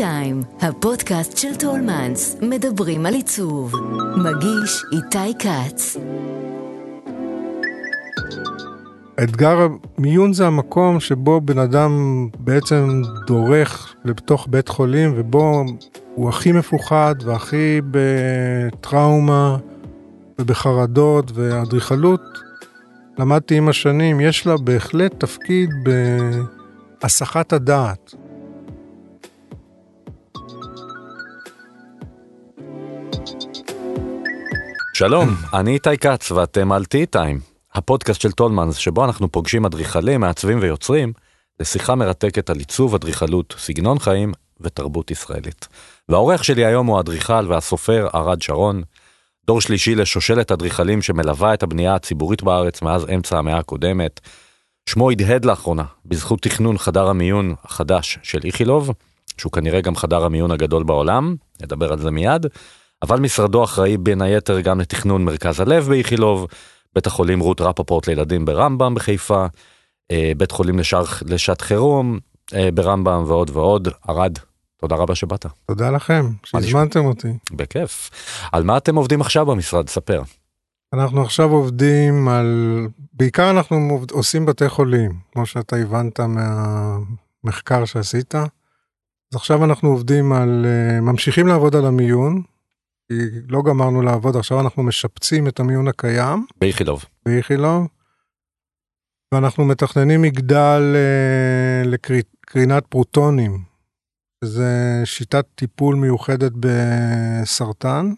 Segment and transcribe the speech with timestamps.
[0.00, 3.72] טיים, הפודקאסט של טולמנס, מדברים על עיצוב.
[4.16, 5.96] מגיש איתי כץ.
[9.22, 9.68] אתגר
[9.98, 15.64] המיון זה המקום שבו בן אדם בעצם דורך לתוך בית חולים ובו
[16.14, 19.56] הוא הכי מפוחד והכי בטראומה
[20.38, 22.22] ובחרדות ואדריכלות.
[23.18, 25.70] למדתי עם השנים, יש לה בהחלט תפקיד
[27.02, 28.14] בהסחת הדעת.
[35.00, 35.28] שלום,
[35.58, 37.40] אני איתי כץ ואתם על טי טיים,
[37.74, 41.12] הפודקאסט של טולמנס שבו אנחנו פוגשים אדריכלים, מעצבים ויוצרים
[41.60, 45.68] לשיחה מרתקת על עיצוב אדריכלות, סגנון חיים ותרבות ישראלית.
[46.08, 48.82] והאורח שלי היום הוא האדריכל והסופר ערד שרון,
[49.46, 54.20] דור שלישי לשושלת אדריכלים שמלווה את הבנייה הציבורית בארץ מאז אמצע המאה הקודמת.
[54.88, 58.90] שמו הדהד לאחרונה בזכות תכנון חדר המיון החדש של איכילוב,
[59.38, 62.46] שהוא כנראה גם חדר המיון הגדול בעולם, נדבר על זה מיד.
[63.02, 66.46] אבל משרדו אחראי בין היתר גם לתכנון מרכז הלב באיכילוב,
[66.94, 69.46] בית החולים רות רפפורט לילדים ברמב"ם בחיפה,
[70.10, 72.18] אה, בית חולים לשער, לשעת חירום
[72.54, 73.88] אה, ברמב"ם ועוד ועוד.
[74.08, 74.38] ערד,
[74.80, 75.46] תודה רבה שבאת.
[75.66, 77.28] תודה לכם שהזמנתם אותי.
[77.50, 78.10] בכיף.
[78.52, 79.88] על מה אתם עובדים עכשיו במשרד?
[79.88, 80.22] ספר.
[80.92, 82.78] אנחנו עכשיו עובדים על,
[83.12, 88.34] בעיקר אנחנו עושים בתי חולים, כמו שאתה הבנת מהמחקר שעשית.
[88.34, 88.50] אז
[89.34, 92.42] עכשיו אנחנו עובדים על, אה, ממשיכים לעבוד על המיון,
[93.48, 96.46] לא גמרנו לעבוד, עכשיו אנחנו משפצים את המיון הקיים.
[96.60, 97.04] באיכילוב.
[97.26, 97.86] באיכילוב.
[99.34, 103.64] ואנחנו מתכננים מגדל אה, לקרינת פרוטונים,
[104.44, 108.12] שזה שיטת טיפול מיוחדת בסרטן,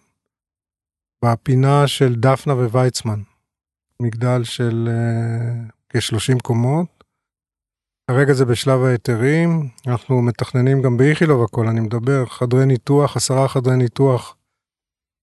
[1.24, 3.20] בפינה של דפנה וויצמן,
[4.02, 7.04] מגדל של אה, כ-30 קומות.
[8.10, 13.76] כרגע זה בשלב ההיתרים, אנחנו מתכננים גם באיכילוב הכל, אני מדבר, חדרי ניתוח, עשרה חדרי
[13.76, 14.36] ניתוח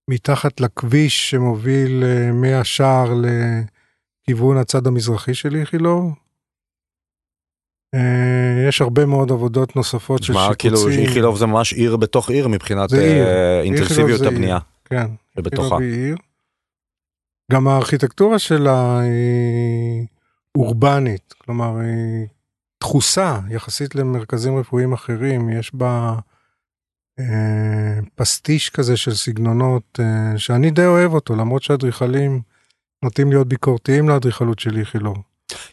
[0.09, 3.13] מתחת לכביש שמוביל אה, מהשער
[4.28, 6.13] לכיוון הצד המזרחי של איכילוב.
[7.95, 10.56] אה, יש הרבה מאוד עבודות נוספות של שיפוצים.
[10.57, 14.59] כאילו איכילוב זה ממש עיר בתוך עיר מבחינת אה, אינטנסיביות הבנייה.
[14.85, 15.07] כן,
[15.38, 16.17] איכילוב היא עיר.
[17.51, 20.05] גם הארכיטקטורה שלה היא
[20.57, 22.28] אורבנית, כלומר היא
[22.81, 26.16] דחוסה יחסית למרכזים רפואיים אחרים, יש בה
[28.16, 32.41] פסטיש כזה של סגנונות אה, שאני די אוהב אותו למרות שאדריכלים
[33.03, 35.18] נוטים להיות ביקורתיים לאדריכלות של איכילוב.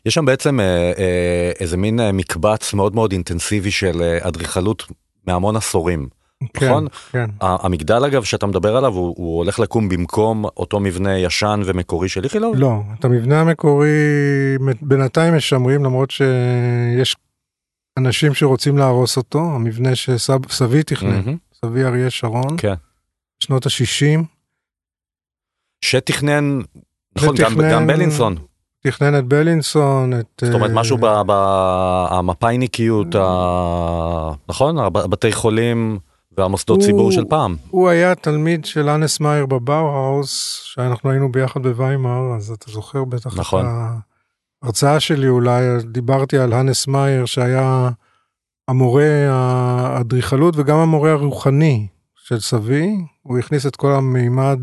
[0.07, 4.87] יש שם בעצם אה, אה, איזה מין אה, מקבץ מאוד מאוד אינטנסיבי של אה, אדריכלות
[5.27, 6.09] מהמון עשורים.
[6.55, 6.87] כן, נכון?
[7.13, 7.31] כן.
[7.41, 12.25] המגדל אגב שאתה מדבר עליו הוא, הוא הולך לקום במקום אותו מבנה ישן ומקורי של
[12.25, 12.57] איכילוב?
[12.57, 13.89] לא, את המבנה המקורי
[14.83, 17.17] בינתיים משמרים למרות שיש
[17.97, 21.57] אנשים שרוצים להרוס אותו, המבנה שסבי תכנן, mm-hmm.
[21.65, 22.75] סבי אריה שרון, כן.
[23.41, 24.25] שנות ה-60.
[25.81, 26.59] שתכנן,
[27.17, 28.37] נכון, גם, גם בלינסון.
[28.81, 30.43] תכנן את בלינסון, את...
[30.45, 34.31] זאת אומרת, משהו במפאיניקיות, ה...
[34.49, 34.79] נכון?
[34.79, 35.99] הבתי חולים
[36.39, 37.57] והמוסדות הוא, ציבור של פעם.
[37.71, 43.39] הוא היה תלמיד של אנס מאייר בבאו-האוס, שאנחנו היינו ביחד בוויימאר, אז אתה זוכר בטח
[43.39, 43.67] נכון.
[43.67, 43.71] את
[44.63, 47.91] ההרצאה שלי אולי, דיברתי על הנס מאייר שהיה
[48.69, 54.59] המורה האדריכלות וגם המורה הרוחני של סבי, הוא הכניס את כל המימד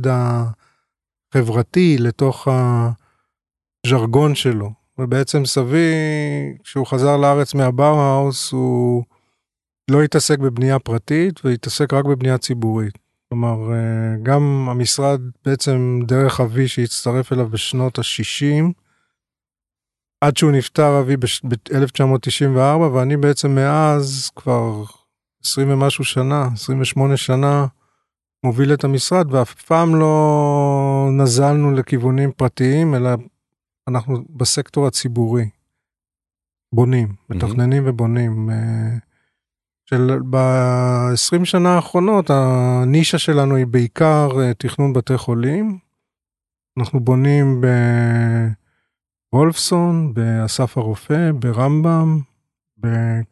[1.35, 2.47] החברתי לתוך
[3.85, 4.83] הז'רגון שלו.
[4.97, 5.93] ובעצם סבי,
[6.63, 9.03] כשהוא חזר לארץ מהבאו-האוס, הוא
[9.91, 12.97] לא התעסק בבנייה פרטית והתעסק רק בבנייה ציבורית.
[13.29, 13.57] כלומר,
[14.23, 18.82] גם המשרד בעצם דרך אבי שהצטרף אליו בשנות ה-60,
[20.23, 22.57] עד שהוא נפטר אבי ב-1994
[22.93, 24.83] ואני בעצם מאז כבר
[25.43, 27.65] 20 ומשהו שנה 28 שנה
[28.45, 33.09] מוביל את המשרד ואף פעם לא נזלנו לכיוונים פרטיים אלא
[33.87, 35.49] אנחנו בסקטור הציבורי.
[36.73, 37.89] בונים מתכננים mm-hmm.
[37.89, 38.49] ובונים.
[38.49, 38.97] אה,
[39.85, 45.77] של ב-20 שנה האחרונות הנישה שלנו היא בעיקר אה, תכנון בתי חולים.
[46.77, 47.67] אנחנו בונים ב...
[49.33, 52.19] וולפסון, באסף הרופא, ברמב"ם.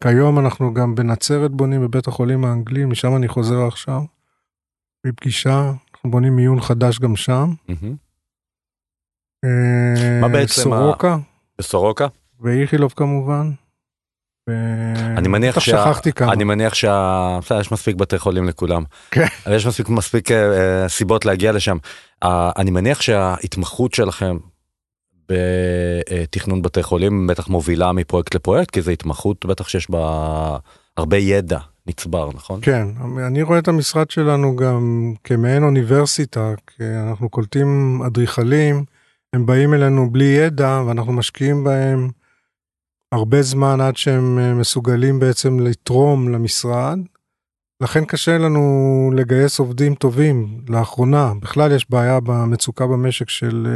[0.01, 4.01] כיום אנחנו גם בנצרת בונים בבית החולים האנגלי, משם אני חוזר עכשיו.
[5.07, 7.53] בפגישה, אנחנו בונים מיון חדש גם שם.
[10.21, 10.61] מה בעצם?
[10.61, 11.17] סורוקה.
[11.59, 12.07] בסורוקה?
[12.39, 13.51] ואיכילוב כמובן.
[15.17, 16.33] אני מניח שכחתי כמה.
[16.33, 18.83] אני מניח שיש מספיק בתי חולים לכולם.
[19.11, 19.25] כן.
[19.51, 21.77] יש מספיק מספיק אה, סיבות להגיע לשם.
[22.23, 24.37] אה, אני מניח שההתמחות שלכם
[25.31, 30.57] בתכנון בתי חולים בטח מובילה מפרויקט לפרויקט כי זה התמחות בטח שיש בה
[30.97, 32.59] הרבה ידע נצבר, נכון?
[32.61, 32.87] כן,
[33.27, 38.85] אני רואה את המשרד שלנו גם כמעין אוניברסיטה, כי אנחנו קולטים אדריכלים,
[39.33, 42.09] הם באים אלינו בלי ידע ואנחנו משקיעים בהם
[43.11, 46.99] הרבה זמן עד שהם אה, מסוגלים בעצם לתרום למשרד.
[47.81, 51.33] לכן קשה לנו לגייס עובדים טובים לאחרונה.
[51.41, 53.67] בכלל יש בעיה במצוקה במשק של...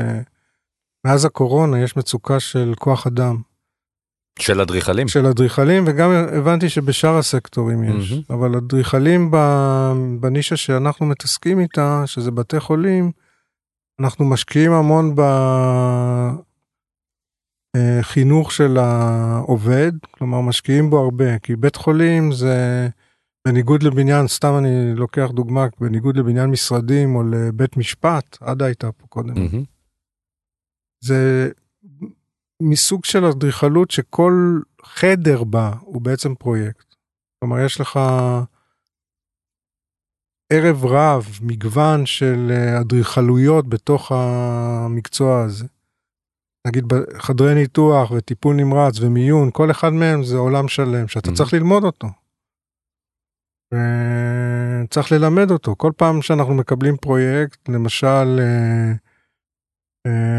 [1.06, 3.42] אה, מאז הקורונה יש מצוקה של כוח אדם.
[4.40, 5.08] של אדריכלים?
[5.08, 8.12] של אדריכלים, וגם הבנתי שבשאר הסקטורים יש.
[8.12, 8.34] Mm-hmm.
[8.34, 9.32] אבל אדריכלים
[10.20, 13.12] בנישה שאנחנו מתעסקים איתה, שזה בתי חולים,
[14.02, 15.16] אנחנו משקיעים המון
[17.78, 22.88] בחינוך של העובד, כלומר משקיעים בו הרבה, כי בית חולים זה
[23.48, 29.08] בניגוד לבניין, סתם אני לוקח דוגמה, בניגוד לבניין משרדים או לבית משפט, עדה הייתה פה
[29.08, 29.34] קודם.
[29.36, 29.75] Mm-hmm.
[31.00, 31.50] זה
[32.62, 36.96] מסוג של אדריכלות שכל חדר בה הוא בעצם פרויקט.
[37.40, 38.00] כלומר, יש לך
[40.54, 45.66] ערב רב, מגוון של אה, אדריכלויות בתוך המקצוע הזה.
[46.68, 46.84] נגיד
[47.18, 51.34] חדרי ניתוח וטיפול נמרץ ומיון, כל אחד מהם זה עולם שלם שאתה mm-hmm.
[51.34, 52.08] צריך ללמוד אותו.
[53.74, 55.76] וצריך ללמד אותו.
[55.78, 58.94] כל פעם שאנחנו מקבלים פרויקט, למשל, אה, אה,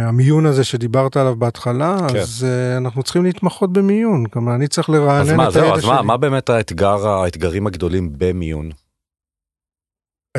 [0.08, 2.18] המיון הזה שדיברת עליו בהתחלה, כן.
[2.18, 5.72] אז uh, אנחנו צריכים להתמחות במיון, כלומר אני צריך לרענן את הידע שלי.
[5.72, 8.70] אז מה, מה באמת האתגר, האתגרים הגדולים במיון?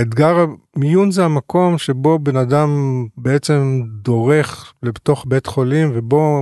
[0.01, 0.35] אתגר
[0.75, 2.69] מיון זה המקום שבו בן אדם
[3.18, 6.41] בעצם דורך לתוך בית חולים ובו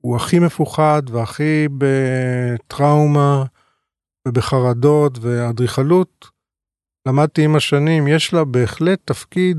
[0.00, 3.44] הוא הכי מפוחד והכי בטראומה
[4.28, 6.36] ובחרדות ואדריכלות.
[7.08, 9.58] למדתי עם השנים, יש לה בהחלט תפקיד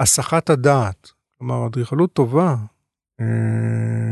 [0.00, 1.15] בהסחת הדעת.
[1.38, 2.56] כלומר, אדריכלות טובה,
[3.20, 3.26] אה,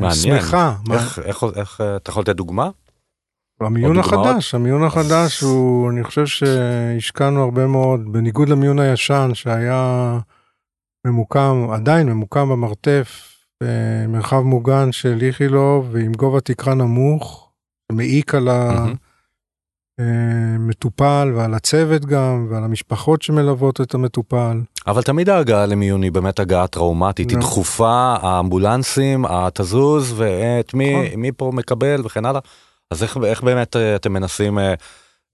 [0.00, 0.40] מעניין.
[0.40, 0.76] שמחה.
[0.92, 2.70] איך, איך, איך, אתה יכול לתת דוגמה?
[3.60, 10.18] המיון החדש, המיון החדש הוא, אני חושב שהשקענו הרבה מאוד, בניגוד למיון הישן שהיה
[11.06, 13.30] ממוקם, עדיין ממוקם במרתף,
[13.62, 17.50] במרחב מוגן של איכילוב ועם גובה תקרה נמוך,
[17.92, 18.48] מעיק על
[20.00, 24.60] המטופל ועל הצוות גם ועל המשפחות שמלוות את המטופל.
[24.86, 31.20] אבל תמיד ההגעה למיון היא באמת הגעה טראומטית, היא דחופה, האמבולנסים, התזוז ואת מי, נכון.
[31.20, 32.40] מי פה מקבל וכן הלאה.
[32.90, 34.74] אז איך, איך באמת אה, אתם מנסים אה,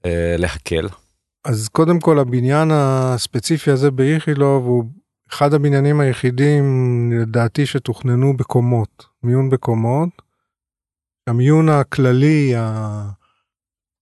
[0.04, 0.88] אה, להקל?
[1.44, 4.84] אז קודם כל הבניין הספציפי הזה באיכילוב הוא
[5.32, 6.64] אחד הבניינים היחידים
[7.12, 10.08] לדעתי שתוכננו בקומות, מיון בקומות.
[11.26, 13.02] המיון הכללי, ה...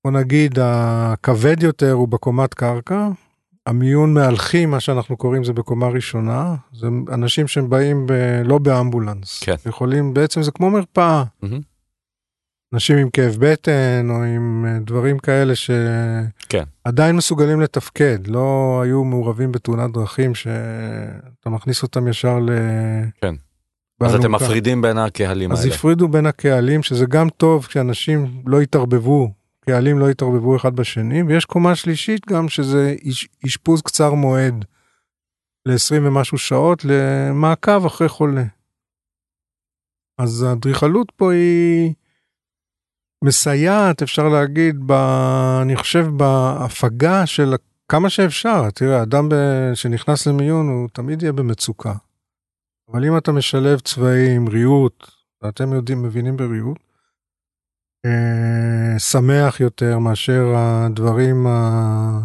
[0.05, 3.09] בוא נגיד הכבד יותר הוא בקומת קרקע,
[3.69, 8.13] המיון מהלכים, מה שאנחנו קוראים זה בקומה ראשונה, זה אנשים שהם באים ב,
[8.45, 9.55] לא באמבולנס, כן.
[9.67, 11.25] יכולים, בעצם זה כמו מרפאה.
[11.45, 11.47] Mm-hmm.
[12.75, 16.65] אנשים עם כאב בטן או עם אה, דברים כאלה שעדיין
[17.13, 17.17] כן.
[17.17, 22.51] מסוגלים לתפקד, לא היו מעורבים בתאונת דרכים שאתה מכניס אותם ישר ל...
[23.21, 23.35] כן.
[24.01, 25.71] אז אתם מפרידים בין הקהלים אז האלה.
[25.71, 29.31] אז הפרידו בין הקהלים, שזה גם טוב כשאנשים לא יתערבבו,
[29.69, 32.95] קהלים לא יתערבבו אחד בשני, ויש קומה שלישית גם שזה
[33.47, 34.65] אשפוז קצר מועד
[35.67, 38.45] ל-20 ומשהו שעות למעקב אחרי חולה.
[40.19, 41.95] אז האדריכלות פה היא...
[43.25, 44.93] מסייעת, אפשר להגיד, ב,
[45.63, 47.55] אני חושב, בהפגה של
[47.89, 48.71] כמה שאפשר.
[48.71, 49.35] תראה, אדם ב,
[49.75, 51.95] שנכנס למיון הוא תמיד יהיה במצוקה.
[52.93, 55.11] אבל אם אתה משלב צבעים, ריהוט,
[55.43, 56.88] ואתם יודעים, מבינים בריהוט,
[58.99, 62.21] שמח יותר מאשר הדברים ה...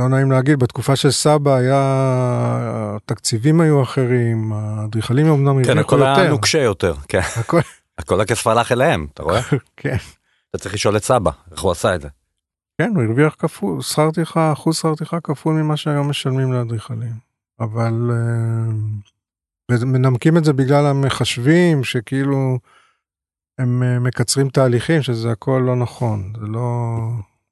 [0.00, 1.80] לא נעים להגיד, בתקופה של סבא היה,
[2.96, 7.20] התקציבים היו אחרים, האדריכלים אמנם כן, הכל היה נוקשה יותר, כן.
[7.36, 7.60] הכל...
[8.06, 9.40] כל הכסף הלך אליהם, אתה רואה?
[9.76, 9.96] כן.
[10.50, 12.08] אתה צריך לשאול את סבא, איך הוא עשה את זה.
[12.80, 17.12] כן, הוא הרוויח כפול, שכר טרחה, אחוז שכר טרחה כפול ממה שהיום משלמים לאדריכלים.
[17.60, 22.58] אבל אה, מנמקים את זה בגלל המחשבים, שכאילו
[23.58, 26.98] הם אה, מקצרים תהליכים, שזה הכל לא נכון, זה לא,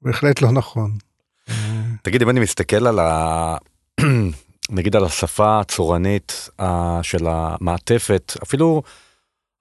[0.01, 0.91] בהחלט לא נכון.
[2.01, 3.57] תגיד, אם אני מסתכל על ה...
[4.69, 6.63] נגיד על השפה הצורנית uh,
[7.01, 8.81] של המעטפת, אפילו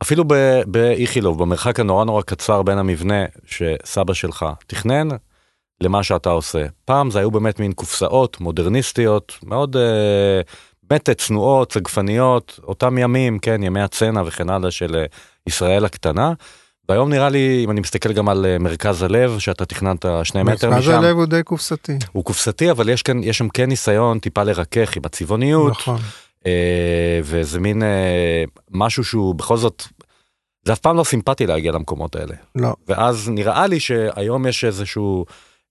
[0.03, 0.25] אפילו
[0.67, 5.09] באיכילוב, במרחק הנורא נורא קצר בין המבנה שסבא שלך תכנן
[5.81, 6.67] למה שאתה עושה.
[6.85, 10.41] פעם זה היו באמת מין קופסאות מודרניסטיות, מאוד אה,
[10.91, 15.05] באמת צנועות, צגפניות, אותם ימים, כן, ימי הצנע וכן הלאה של אה,
[15.47, 16.33] ישראל הקטנה.
[16.89, 20.71] והיום נראה לי, אם אני מסתכל גם על אה, מרכז הלב, שאתה תכננת שני מטר
[20.71, 20.71] משם.
[20.71, 21.99] מרכז הלב הוא די קופסתי.
[22.13, 25.73] הוא קופסתי, אבל יש, כאן, יש שם כן ניסיון טיפה לרכך עם הצבעוניות.
[25.73, 25.99] נכון.
[26.47, 29.85] אה, וזה מין אה, משהו שהוא בכל זאת
[30.65, 32.35] זה אף פעם לא סימפטי להגיע למקומות האלה.
[32.55, 32.75] לא.
[32.89, 35.25] ואז נראה לי שהיום יש איזשהו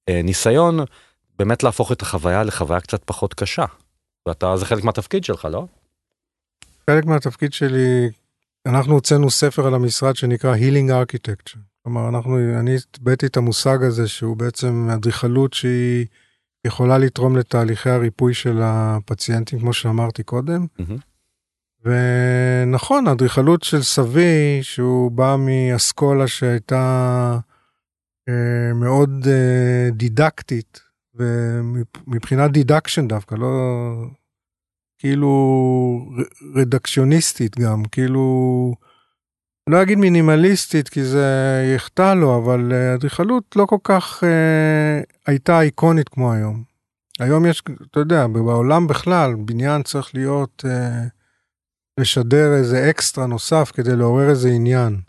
[0.10, 0.80] אה, ניסיון
[1.40, 3.66] באמת להפוך את החוויה לחוויה קצת פחות קשה.
[4.28, 5.66] ואתה, זה חלק מהתפקיד שלך, לא?
[6.90, 8.10] חלק מהתפקיד שלי,
[8.66, 11.60] אנחנו הוצאנו ספר על המשרד שנקרא Healing Architecture.
[11.84, 16.06] כלומר, אנחנו, אני הטבעתי את המושג הזה שהוא בעצם אדריכלות שהיא
[16.68, 20.66] יכולה לתרום לתהליכי הריפוי של הפציינטים, כמו שאמרתי קודם.
[20.80, 20.98] מהמם.
[21.86, 27.38] ונכון, האדריכלות של סבי, שהוא בא מאסכולה שהייתה
[28.30, 30.82] אה, מאוד אה, דידקטית,
[31.16, 33.50] ומבחינת reduction דווקא, לא
[35.00, 36.10] כאילו
[36.56, 38.76] רדקשיוניסטית גם, כאילו,
[39.70, 41.26] לא אגיד מינימליסטית כי זה
[41.76, 46.64] יחטא לו, אבל אה, אדריכלות לא כל כך אה, הייתה איקונית כמו היום.
[47.20, 50.66] היום יש, אתה יודע, בעולם בכלל, בניין צריך להיות...
[50.68, 51.08] אה,
[52.00, 55.02] לשדר איזה אקסטרה נוסף כדי לעורר איזה עניין.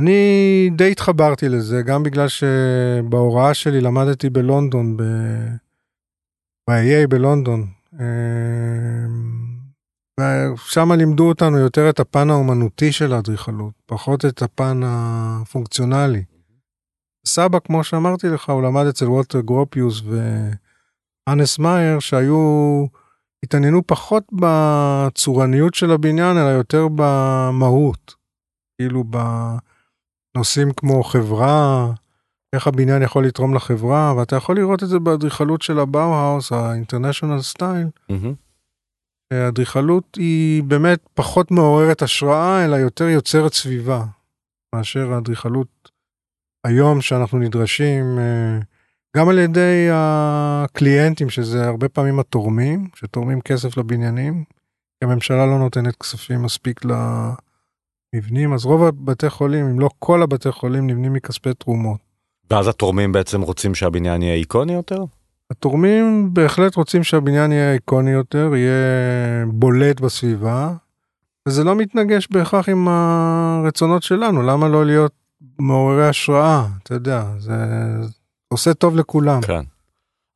[0.00, 5.02] אני די התחברתי לזה, גם בגלל שבהוראה שלי למדתי בלונדון, ב...
[6.70, 7.66] ב-AA בלונדון.
[10.20, 16.24] ושם לימדו אותנו יותר את הפן האומנותי של האדריכלות, פחות את הפן הפונקציונלי.
[17.26, 20.02] סבא, כמו שאמרתי לך, הוא למד אצל וולטר גרופיוס
[21.26, 22.86] והאנס מאייר, שהיו...
[23.44, 28.14] התעניינו פחות בצורניות של הבניין, אלא יותר במהות.
[28.80, 29.04] כאילו
[30.34, 31.92] בנושאים כמו חברה,
[32.52, 37.42] איך הבניין יכול לתרום לחברה, ואתה יכול לראות את זה באדריכלות של הבאוהאוס, ה International
[37.42, 37.88] Style.
[39.32, 44.04] האדריכלות היא באמת פחות מעוררת השראה, אלא יותר יוצרת סביבה,
[44.74, 45.90] מאשר האדריכלות
[46.66, 48.58] היום שאנחנו נדרשים, אה,
[49.16, 55.96] גם על ידי הקליינטים, שזה הרבה פעמים התורמים, שתורמים כסף לבניינים, כי הממשלה לא נותנת
[55.96, 56.80] כספים מספיק
[58.14, 62.00] למבנים, אז רוב הבתי חולים, אם לא כל הבתי חולים, נבנים מכספי תרומות.
[62.50, 65.04] ואז התורמים בעצם רוצים שהבניין יהיה איקוני יותר?
[65.50, 70.72] התורמים בהחלט רוצים שהבניין יהיה איקוני יותר, יהיה בולט בסביבה,
[71.48, 75.12] וזה לא מתנגש בהכרח עם הרצונות שלנו, למה לא להיות
[75.58, 77.52] מעוררי השראה, אתה יודע, זה
[78.48, 79.40] עושה טוב לכולם.
[79.40, 79.62] כן.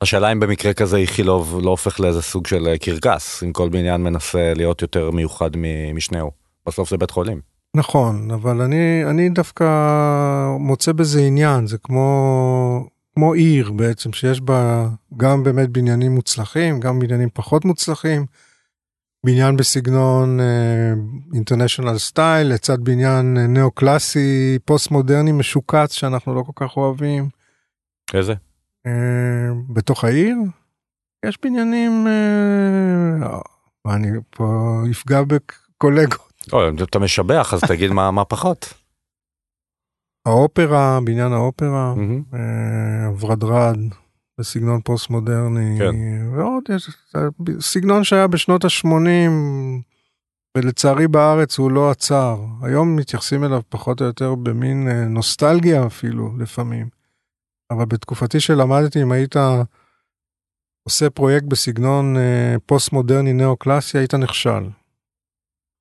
[0.00, 4.02] השאלה אם במקרה כזה איכילוב לא הופך לאיזה סוג של אה, קרקס, אם כל בניין
[4.02, 5.50] מנסה להיות יותר מיוחד
[5.94, 6.30] משנהו.
[6.66, 7.53] בסוף זה בית חולים.
[7.74, 9.64] נכון, אבל אני, אני דווקא
[10.60, 16.98] מוצא בזה עניין, זה כמו, כמו עיר בעצם, שיש בה גם באמת בניינים מוצלחים, גם
[16.98, 18.26] בניינים פחות מוצלחים.
[19.26, 20.38] בניין בסגנון
[21.34, 27.28] International Style, לצד בניין אה, ניאו-קלאסי, פוסט-מודרני משוקץ שאנחנו לא כל כך אוהבים.
[28.14, 28.34] איזה?
[28.86, 28.92] אה,
[29.68, 30.36] בתוך העיר,
[31.26, 32.06] יש בניינים,
[33.84, 36.33] מה, אני פה אפגע בקולגות.
[36.52, 38.74] או, אם אתה משבח אז תגיד מה, מה פחות.
[40.26, 42.22] האופרה, בניין האופרה, מהמם.
[42.34, 43.10] אה,
[44.38, 45.94] בסגנון פוסט מודרני, כן.
[46.36, 47.20] ועוד יש, זה
[47.60, 49.30] סגנון שהיה בשנות ה-80,
[50.56, 52.38] ולצערי בארץ הוא לא עצר.
[52.62, 56.88] היום מתייחסים אליו פחות או יותר במין אה, נוסטלגיה אפילו, לפעמים.
[57.70, 59.36] אבל בתקופתי שלמדתי, אם היית
[60.88, 64.68] עושה פרויקט בסגנון אה, פוסט מודרני נאו-קלאסי, היית נכשל.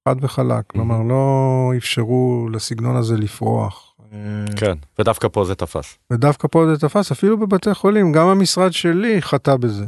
[0.10, 3.96] חד וחלק, כלומר לא אפשרו לסגנון הזה לפרוח.
[4.14, 5.98] אה, כן, ודווקא פה זה תפס.
[6.14, 9.86] ודווקא פה זה תפס, אפילו בבתי חולים, גם המשרד שלי חטא בזה.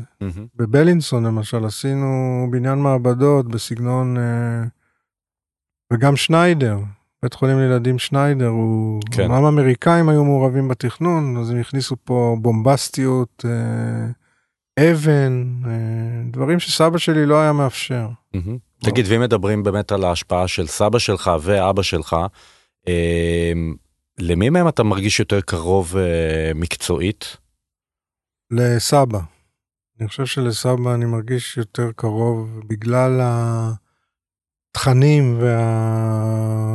[0.55, 2.07] בבלינסון למשל עשינו
[2.51, 4.63] בניין מעבדות בסגנון, אה,
[5.93, 6.79] וגם שניידר,
[7.23, 9.23] בית חולים לילדים שניידר, הוא, כן.
[9.31, 15.53] אמנם אמריקאים היו מעורבים בתכנון, אז הם הכניסו פה בומבסטיות, אה, אבן,
[16.31, 18.07] דברים שסבא שלי לא היה מאפשר.
[18.33, 18.64] מהמם.
[18.79, 22.15] תגיד, ואם מדברים באמת על ההשפעה של סבא שלך ואבא שלך,
[22.87, 23.53] אה,
[24.19, 27.37] למי מהם אתה מרגיש יותר קרוב אה, מקצועית?
[28.51, 29.19] לסבא.
[29.99, 33.21] אני חושב שלסבא אני מרגיש יותר קרוב בגלל
[34.71, 35.39] התכנים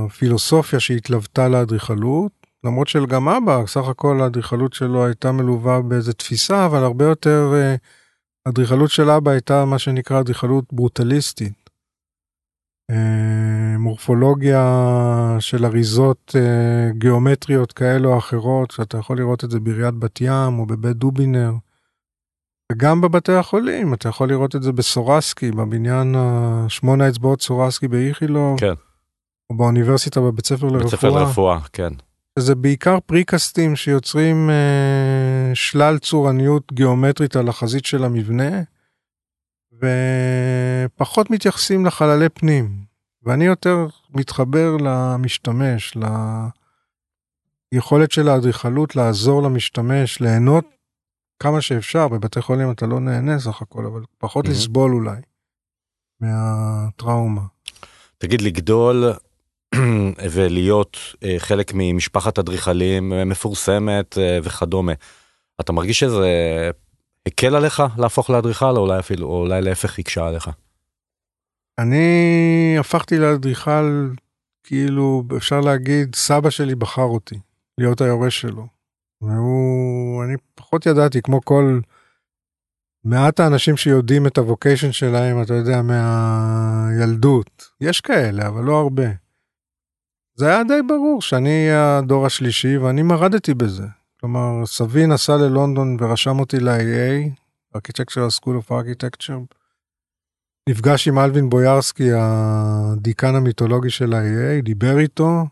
[0.06, 2.32] והפילוסופיה שהתלוותה לאדריכלות,
[2.64, 7.74] למרות שגם אבא, סך הכל האדריכלות שלו הייתה מלווה באיזה תפיסה, אבל הרבה יותר, אה,
[8.46, 11.59] האדריכלות של אבא הייתה מה שנקרא אדריכלות ברוטליסטית.
[12.90, 19.94] אה, מורפולוגיה של אריזות אה, גיאומטריות כאלו או אחרות, שאתה יכול לראות את זה בעיריית
[19.94, 21.52] בת ים או בבית דובינר.
[22.72, 28.74] וגם בבתי החולים, אתה יכול לראות את זה בסורסקי, בבניין השמונה אצבעות סורסקי באיכילוב, כן,
[29.50, 31.24] או באוניברסיטה בבית ספר בית ספר לרפואה.
[31.24, 31.92] לרפואה, כן.
[32.38, 38.62] זה בעיקר פריקסטים שיוצרים אה, שלל צורניות גיאומטרית על החזית של המבנה,
[40.86, 42.90] ופחות מתייחסים לחללי פנים.
[43.22, 45.94] ואני יותר מתחבר למשתמש,
[47.72, 50.64] ליכולת של האדריכלות לעזור למשתמש, ליהנות
[51.38, 54.48] כמה שאפשר, בבתי חולים אתה לא נהנה סך הכל, אבל פחות Mhm.
[54.50, 55.16] לסבול אולי
[56.20, 57.42] מהטראומה.
[58.18, 59.12] תגיד, לגדול
[60.32, 64.92] ולהיות אה, חלק ממשפחת אדריכלים מפורסמת אה, וכדומה,
[65.60, 66.70] אתה מרגיש שזה
[67.26, 70.50] הקל עליך להפוך לאדריכל, או אולי אפילו, או אולי להפך הקשה עליך?
[71.82, 74.10] אני הפכתי לאדריכל,
[74.64, 77.38] כאילו, אפשר להגיד, סבא שלי בחר אותי
[77.78, 78.66] להיות היורש שלו.
[79.22, 81.80] והוא, אני פחות ידעתי, כמו כל
[83.04, 87.70] מעט האנשים שיודעים את הווקיישן שלהם, אתה יודע, מהילדות.
[87.80, 89.08] יש כאלה, אבל לא הרבה.
[90.34, 93.86] זה היה די ברור שאני הדור השלישי, ואני מרדתי בזה.
[94.20, 97.30] כלומר, סבי נסע ללונדון ורשם אותי ל-AA,
[97.76, 99.59] Architectural School of Architecture,
[100.68, 105.44] נפגש עם אלווין בויארסקי, הדיקן המיתולוגי של ה-AA, דיבר איתו,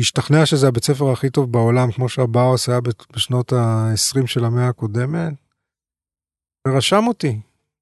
[0.00, 2.78] השתכנע שזה הבית ספר הכי טוב בעולם, כמו שהבאוס היה
[3.12, 5.32] בשנות ה-20 של המאה הקודמת,
[6.68, 7.40] ורשם אותי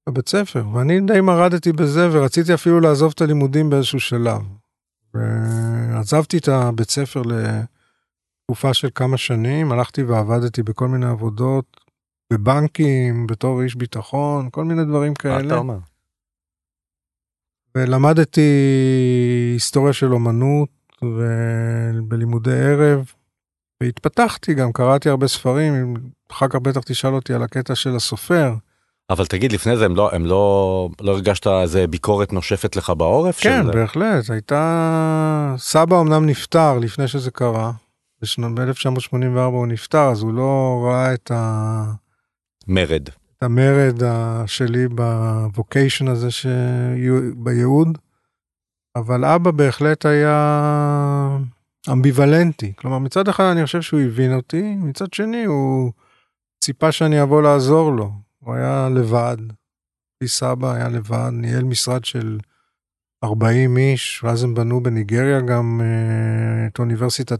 [0.09, 4.41] לבית ספר, ואני די מרדתי בזה, ורציתי אפילו לעזוב את הלימודים באיזשהו שלב.
[5.13, 11.82] ועזבתי את הבית ספר לתקופה של כמה שנים, הלכתי ועבדתי בכל מיני עבודות,
[12.33, 15.47] בבנקים, בתור איש ביטחון, כל מיני דברים מה כאלה.
[15.47, 15.77] אתה אומר?
[17.75, 18.51] ולמדתי
[19.53, 20.69] היסטוריה של אומנות
[21.01, 23.11] ובלימודי ערב,
[23.81, 25.93] והתפתחתי גם, קראתי הרבה ספרים,
[26.31, 28.53] אחר כך בטח תשאל אותי על הקטע של הסופר.
[29.09, 33.39] אבל תגיד, לפני זה הם לא, הם לא, לא הרגשת איזה ביקורת נושפת לך בעורף?
[33.39, 33.71] כן, של...
[33.71, 35.55] בהחלט, הייתה...
[35.57, 37.71] סבא אמנם נפטר לפני שזה קרה,
[38.21, 42.02] ב-1984 הוא נפטר, אז הוא לא ראה את, ה...
[42.67, 43.09] מרד.
[43.37, 44.01] את המרד
[44.45, 46.45] שלי בווקיישן הזה, ש...
[47.35, 47.97] בייעוד,
[48.95, 51.37] אבל אבא בהחלט היה
[51.91, 52.73] אמביוולנטי.
[52.75, 55.91] כלומר, מצד אחד אני חושב שהוא הבין אותי, מצד שני הוא
[56.63, 58.11] ציפה שאני אבוא לעזור לו.
[58.39, 59.37] הוא היה לבד,
[60.19, 62.39] פי סבא היה לבד, ניהל משרד של
[63.23, 67.39] 40 איש, ואז הם בנו בניגריה גם אה, את אוניברסיטת,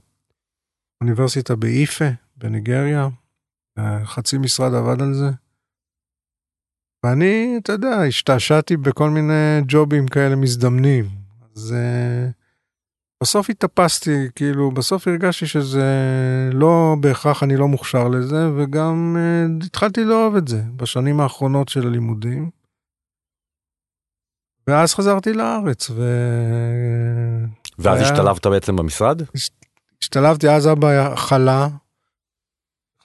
[1.01, 2.05] אוניברסיטה באיפה,
[2.37, 3.07] בניגריה.
[4.05, 5.29] חצי משרד עבד על זה.
[7.05, 11.05] ואני, אתה יודע, השתעשעתי בכל מיני ג'ובים כאלה מזדמנים.
[11.55, 12.31] אז uh,
[13.23, 15.83] בסוף התאפסתי, כאילו, בסוף הרגשתי שזה
[16.53, 19.17] לא בהכרח אני לא מוכשר לזה, וגם
[19.61, 22.49] uh, התחלתי לאהוב את זה בשנים האחרונות של הלימודים.
[24.67, 26.01] ואז חזרתי לארץ, ו...
[27.79, 29.21] ואז היה- השתלבת בעצם במשרד?
[30.01, 31.67] השתלבתי, אז אבא חלה.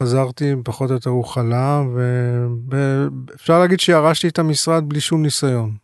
[0.03, 1.83] חזרתי, פחות או יותר הוא חלה,
[2.69, 5.77] ואפשר להגיד שירשתי את המשרד בלי שום ניסיון.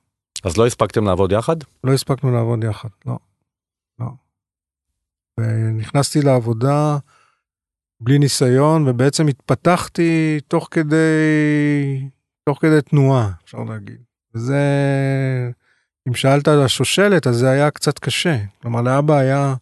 [0.44, 1.57] אז לא הספקתם לעבוד יחד?
[1.85, 3.18] לא הספקנו לעבוד יחד, לא.
[3.98, 4.07] לא.
[5.40, 6.98] ונכנסתי לעבודה
[8.00, 10.96] בלי ניסיון, ובעצם התפתחתי תוך כדי,
[12.48, 14.03] תוך כדי תנועה, אפשר להגיד.
[14.35, 14.61] וזה,
[16.09, 18.37] אם שאלת על השושלת, אז זה היה קצת קשה.
[18.62, 19.55] כלומר, לאבא היה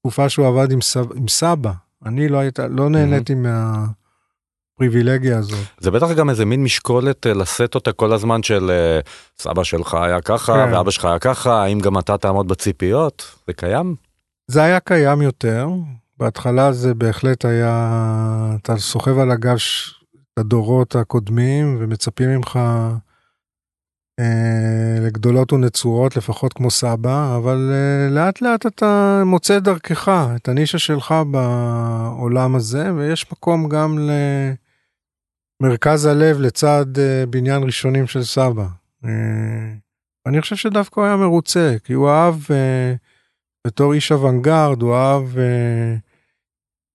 [0.00, 1.72] תקופה שהוא עבד עם, סב, עם סבא.
[2.06, 5.58] אני לא, היית, לא נהניתי מהפריבילגיה הזאת.
[5.78, 9.00] זה בטח גם איזה מין משקולת אה, לשאת אותה כל הזמן של אה,
[9.38, 10.74] סבא שלך היה ככה כן.
[10.74, 13.34] ואבא שלך היה ככה, האם גם אתה תעמוד בציפיות?
[13.46, 13.94] זה קיים?
[14.48, 15.68] זה היה קיים יותר.
[16.18, 19.56] בהתחלה זה בהחלט היה, אתה סוחב על הגב
[20.32, 22.58] את הדורות הקודמים ומצפים ממך
[25.06, 31.14] לגדולות ונצורות, לפחות כמו סבא, אבל אה, לאט לאט אתה מוצא דרכך, את הנישה שלך
[31.30, 33.98] בעולם הזה, ויש מקום גם
[35.60, 38.66] למרכז הלב לצד אה, בניין ראשונים של סבא.
[39.04, 39.72] אה,
[40.26, 42.34] אני חושב שדווקא הוא היה מרוצה, כי הוא אהב...
[42.50, 42.94] אה,
[43.66, 45.96] בתור איש אוונגרד, הוא אהב אה,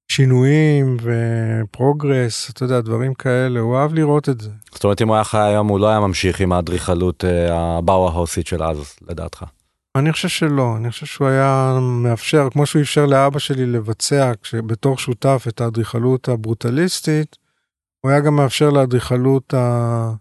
[0.08, 4.50] שינויים ופרוגרס, אתה יודע, דברים כאלה, הוא אהב לראות את זה.
[4.74, 8.48] זאת אומרת אם הוא היה חי היום הוא לא היה ממשיך עם האדריכלות אה, הבאו-האוסית
[8.48, 9.46] של אז לדעתך.
[9.96, 14.98] אני חושב שלא, אני חושב שהוא היה מאפשר, כמו שהוא אפשר לאבא שלי לבצע בתור
[14.98, 17.38] שותף את האדריכלות הברוטליסטית,
[18.02, 20.12] הוא היה גם מאפשר לאדריכלות ה...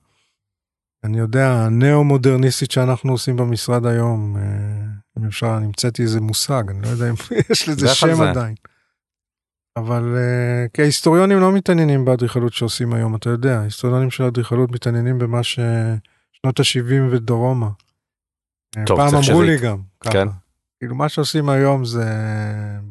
[1.04, 4.36] אני יודע, הנאו-מודרניסטית שאנחנו עושים במשרד היום.
[4.36, 4.42] אה,
[5.18, 7.14] אם אפשר, אני המצאתי איזה מושג, אני לא יודע אם
[7.50, 8.20] יש לזה שם.
[8.20, 8.54] עדיין.
[9.76, 15.18] אבל אה, כי ההיסטוריונים לא מתעניינים באדריכלות שעושים היום, אתה יודע, ההיסטוריונים של האדריכלות מתעניינים
[15.18, 17.68] במה ששנות ה-70 ודרומה.
[18.78, 20.12] אה, טוב, פעם אמרו שזה- לי גם, ככה.
[20.12, 20.28] כן.
[20.80, 22.04] כאילו מה שעושים היום זה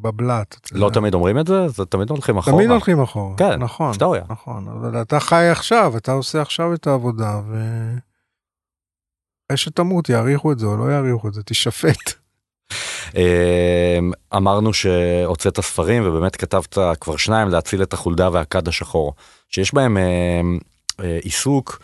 [0.01, 0.59] בבלת.
[0.71, 0.99] לא יודע.
[0.99, 1.67] תמיד אומרים את זה?
[1.67, 2.57] זה תמיד הולכים אחורה.
[2.57, 4.23] תמיד הולכים אחורה, כן, נכון, היסטוריה.
[4.29, 7.55] נכון, אבל אתה חי עכשיו, אתה עושה עכשיו את העבודה, ו...
[9.47, 12.13] אחרי שתמות יעריכו את זה או לא יעריכו את זה, תשפט.
[13.15, 19.13] אמ, אמרנו שהוצאת ספרים ובאמת כתבת כבר שניים להציל את החולדה והכד השחור
[19.49, 20.59] שיש בהם אמ,
[21.03, 21.79] אה, עיסוק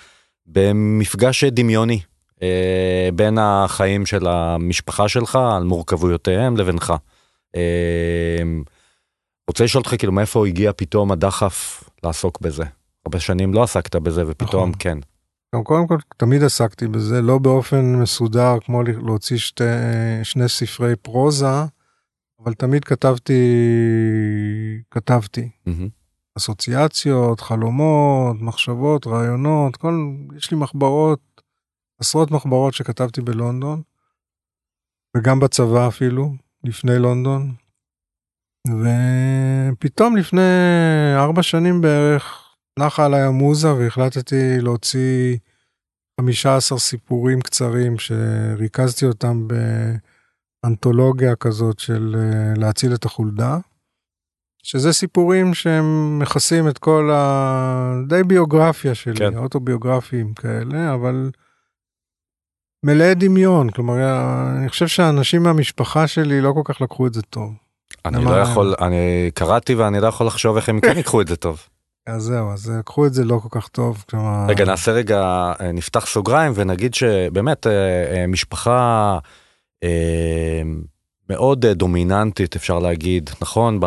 [0.45, 1.99] במפגש דמיוני
[2.43, 6.93] אה, בין החיים של המשפחה שלך על מורכבויותיהם לבינך.
[7.55, 8.63] אמ,
[9.47, 12.63] רוצה לשאול אותך כאילו מאיפה הגיע פתאום הדחף לעסוק בזה
[13.05, 14.73] הרבה שנים לא עסקת בזה ופתאום נכון.
[14.79, 14.97] כן.
[15.55, 19.63] גם קודם כל תמיד עסקתי בזה, לא באופן מסודר כמו להוציא שתי,
[20.23, 21.65] שני ספרי פרוזה,
[22.43, 23.33] אבל תמיד כתבתי,
[24.91, 25.49] כתבתי.
[25.65, 25.89] מהמם.
[26.37, 31.41] אסוציאציות, חלומות, מחשבות, רעיונות, כל, יש לי מחברות,
[31.99, 33.81] עשרות מחברות שכתבתי בלונדון,
[35.17, 36.33] וגם בצבא אפילו,
[36.63, 37.53] לפני לונדון.
[38.67, 40.41] ופתאום לפני
[41.15, 42.40] ארבע שנים בערך
[42.79, 45.37] נחה עליי המוזה והחלטתי להוציא
[46.21, 49.47] 15 סיפורים קצרים שריכזתי אותם
[50.63, 53.57] באנתולוגיה כזאת של אה, להציל את החולדה.
[54.63, 57.93] שזה סיפורים שהם מכסים את כל ה...
[58.07, 59.37] די ביוגרפיה שלי, כן.
[59.37, 61.31] אוטוביוגרפיים כאלה, אבל
[62.85, 63.69] מלאי דמיון.
[63.69, 63.93] כלומר,
[64.57, 67.53] אני חושב שהאנשים מהמשפחה שלי לא כל כך לקחו את זה טוב.
[68.05, 71.35] אני לא יכול אני קראתי ואני לא יכול לחשוב איך הם כן ייקחו את זה
[71.35, 71.67] טוב.
[72.07, 74.03] אז זהו, אז לקחו את זה לא כל כך טוב.
[74.09, 74.45] כלומר...
[74.49, 77.71] רגע נעשה רגע אה, נפתח סוגריים ונגיד שבאמת אה,
[78.13, 79.17] אה, משפחה
[79.83, 80.61] אה,
[81.29, 83.79] מאוד אה, דומיננטית אפשר להגיד נכון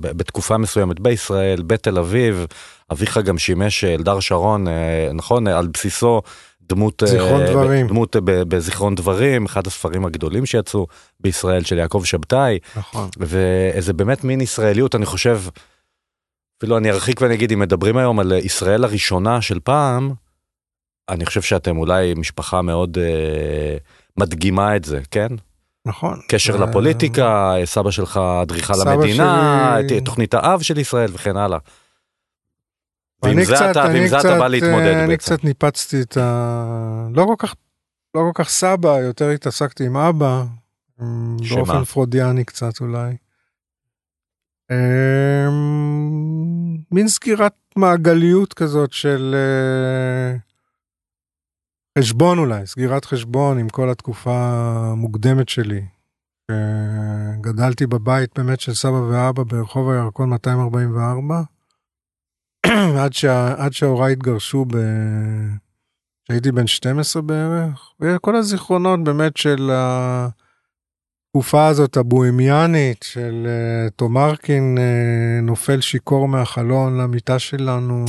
[0.00, 2.46] בתקופה מסוימת בישראל בתל אביב
[2.92, 6.22] אביך גם שימש אה, אלדר שרון אה, נכון אה, על בסיסו
[6.62, 7.86] דמות אה, זיכרון דברים.
[7.88, 10.86] דמות אה, בזיכרון דברים אחד הספרים הגדולים שיצאו
[11.20, 13.08] בישראל של יעקב שבתאי נכון.
[13.16, 15.40] ואיזה באמת מין ישראליות אני חושב.
[16.58, 20.12] אפילו אני ארחיק ואני אגיד אם מדברים היום על ישראל הראשונה של פעם.
[21.08, 23.76] אני חושב שאתם אולי משפחה מאוד אה,
[24.18, 25.28] מדגימה את זה כן
[25.86, 26.20] נכון.
[26.28, 31.58] קשר זה- לפוליטיקה סבא שלך אדריכל המדינה שלי- תוכנית האב של ישראל וכן הלאה.
[33.22, 35.16] ועם זה קצת- אתה ועם אני זה אתה קצת, בא להתמודד אה, אני בעצם.
[35.34, 37.08] קצת ניפצתי את ה...
[37.14, 37.54] לא כל כך,
[38.14, 40.44] לא כל כך סבא, יותר התעסקתי עם אבא,
[40.98, 41.56] שמה?
[41.56, 43.16] באופן פרודיאני קצת אולי.
[44.70, 45.56] אמ,
[46.92, 50.36] מין סגירת מעגליות כזאת של אה,
[51.98, 54.52] חשבון אולי, סגירת חשבון עם כל התקופה
[54.92, 55.82] המוקדמת שלי.
[57.40, 61.42] גדלתי בבית באמת של סבא ואבא ברחוב הירקון 244.
[63.02, 64.76] עד, שה, עד שהוריי התגרשו ב...
[66.24, 69.70] כשהייתי בן 12 בערך, וכל הזיכרונות באמת של
[71.36, 78.04] התקופה הזאת הבוהמיאנית של uh, תומרקין uh, נופל שיכור מהחלון למיטה שלנו,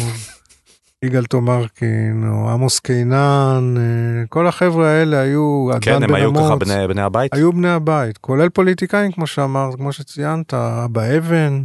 [1.06, 6.88] יגאל תומרקין או עמוס קינן, uh, כל החבר'ה האלה היו, כן הם היו ככה בני
[6.88, 7.34] בני הבית.
[7.34, 11.64] היו בני הבית, כולל פוליטיקאים כמו שאמרת, כמו שציינת, אבא אבן,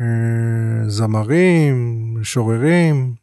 [0.00, 3.14] אה, זמרים, משוררים.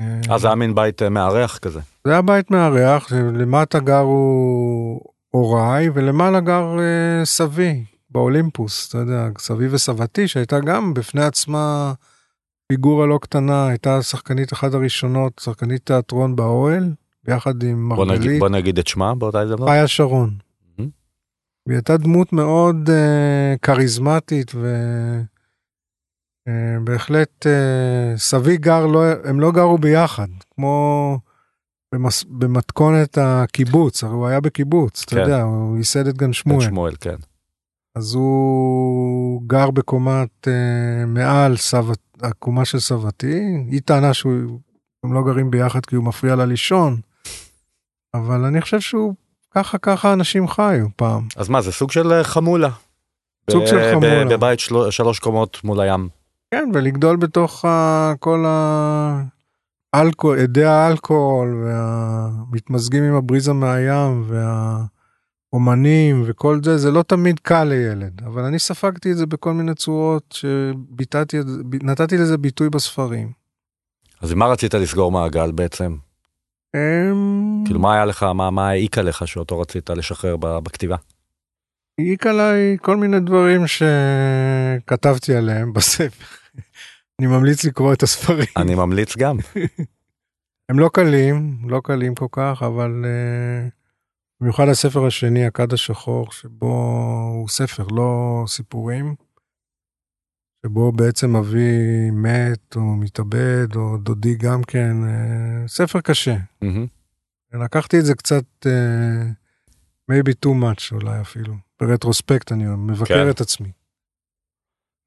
[0.00, 1.80] אה, אז זה היה מין בית אה, מארח כזה.
[2.04, 9.68] זה היה בית מארח, למטה גרו הוריי ולמעלה גר אה, סבי באולימפוס, אתה יודע, סבי
[9.68, 11.92] וסבתי שהייתה גם בפני עצמה
[12.68, 16.92] פיגורה לא קטנה, הייתה שחקנית אחת הראשונות, שחקנית תיאטרון באוהל,
[17.24, 19.68] ביחד עם בוא נגיד, מרגלית, בוא נגיד את שמה באותה הזדמנות.
[19.68, 20.30] חיה שרון.
[20.78, 20.82] Mhm.
[21.66, 24.52] והיא הייתה דמות מאוד אה, כריזמטית
[26.48, 31.18] ובהחלט אה, סבי גר, לא, הם לא גרו ביחד, כמו
[31.94, 35.20] במס, במתכונת הקיבוץ, הרי הוא היה בקיבוץ, אתה כן.
[35.20, 36.64] יודע, הוא ייסד את גן שמואל.
[36.64, 37.16] שמואל כן.
[37.94, 44.58] אז הוא גר בקומת אה, מעל סבת, הקומה של סבתי, היא טענה שהם
[45.12, 46.96] לא גרים ביחד כי הוא מפריע לה לישון,
[48.14, 49.14] אבל אני חושב שהוא,
[49.50, 51.28] ככה ככה אנשים חיו פעם.
[51.36, 52.70] אז מה זה סוג של אה, חמולה.
[53.50, 54.24] סוג ב- של ב- חמולה.
[54.24, 54.90] בבית של...
[54.90, 56.08] שלוש קומות מול הים.
[56.50, 58.44] כן, ולגדול בתוך ה, כל
[59.92, 64.24] האלכוהול, אדי האלכוהול, והמתמזגים עם הבריזה מהים,
[65.52, 69.74] והאומנים וכל זה, זה לא תמיד קל לילד, אבל אני ספגתי את זה בכל מיני
[69.74, 71.38] צורות שביטאתי,
[71.82, 73.32] נתתי לזה ביטוי בספרים.
[74.20, 75.96] אז מה רצית לסגור מעגל בעצם?
[76.74, 80.96] אמ, כאילו מה היה לך מה מה העיק עליך שאותו רצית לשחרר בכתיבה?
[81.98, 86.24] העיק עליי כל מיני דברים שכתבתי עליהם בספר.
[87.20, 88.46] אני ממליץ לקרוא את הספרים.
[88.56, 89.36] אני ממליץ גם.
[90.68, 93.70] הם לא קלים, לא קלים כל כך, אבל uh,
[94.40, 96.66] במיוחד הספר השני, הכד השחור, שבו
[97.34, 99.14] הוא ספר, לא סיפורים,
[100.66, 106.36] שבו בעצם אבי מת או מתאבד, או דודי גם כן, uh, ספר קשה.
[106.62, 106.86] מהמם.
[107.52, 108.68] לקחתי את זה קצת, uh,
[110.12, 111.54] maybe too much אולי אפילו.
[111.80, 113.30] ברטרוספקט אני מבקר כן.
[113.30, 113.72] את עצמי.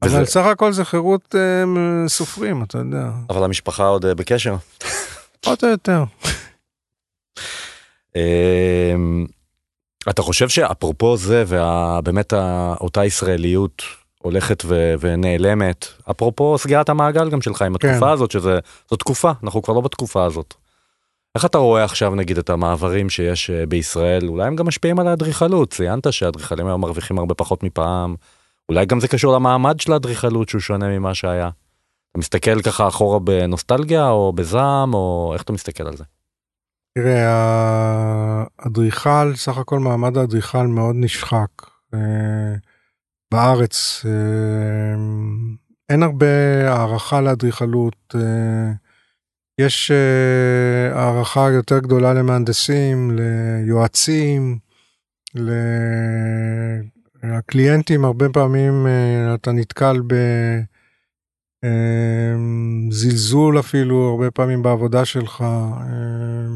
[0.06, 3.10] וזה- אבל סך הכל זה חירות uh, סופרים, אתה יודע.
[3.30, 4.56] אבל המשפחה עוד אה, בקשר.
[5.42, 6.04] פחות או יותר.
[8.16, 9.26] אמ,
[10.10, 12.34] אתה חושב שאפרופו זה ובאמת
[12.82, 13.84] אותה ישראליות
[14.22, 18.08] הולכת ו- ונעלמת אפרופו סגירת המעגל גם שלך עם התקופה כן.
[18.08, 18.60] הזאת שזה
[18.90, 20.54] זו תקופה אנחנו כבר לא בתקופה הזאת.
[21.36, 25.08] איך אתה רואה עכשיו נגיד את המעברים שיש אה, בישראל אולי הם גם משפיעים על
[25.08, 28.16] האדריכלות ציינת שהאדריכלים היום מרוויחים הרבה פחות מפעם
[28.72, 31.50] אולי גם זה קשור למעמד של האדריכלות שהוא שונה ממה שהיה.
[32.12, 36.04] אתה מסתכל ככה אחורה בנוסטלגיה או בזעם או איך אתה מסתכל על זה.
[36.98, 37.26] תראה,
[38.60, 41.48] האדריכל, סך הכל מעמד האדריכל מאוד נשחק.
[41.94, 42.00] אה,
[43.32, 44.96] בארץ אה,
[45.90, 46.26] אין הרבה
[46.68, 48.16] הערכה לאדריכלות.
[48.16, 48.72] אה,
[49.62, 49.92] יש
[50.94, 54.60] הערכה יותר גדולה למהנדסים, ליועצים,
[57.24, 60.14] לקליינטים, הרבה פעמים אה, אתה נתקל ב...
[61.64, 62.34] אה,
[63.60, 65.42] אפילו הרבה פעמים בעבודה שלך.
[65.42, 66.48] אה,